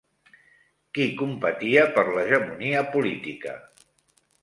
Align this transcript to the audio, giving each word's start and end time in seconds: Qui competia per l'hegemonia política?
Qui 0.99 1.05
competia 1.19 1.85
per 1.99 2.07
l'hegemonia 2.17 2.85
política? 2.99 3.57